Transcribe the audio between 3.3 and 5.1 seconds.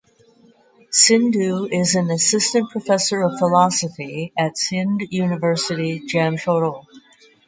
philosophy at Sindh